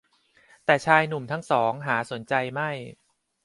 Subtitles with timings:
[0.65, 2.69] แต่ชายหนุ่มทั้งสองหาสนใจไม่